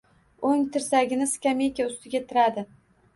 O'ng 0.51 0.61
tirsagini 0.77 1.27
skameyka 1.33 1.85
ustiga 1.91 2.23
tiradi. 2.33 2.65